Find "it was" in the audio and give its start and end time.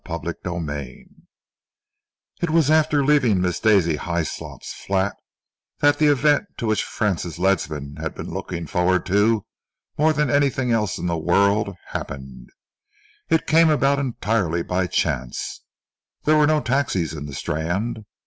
2.41-2.71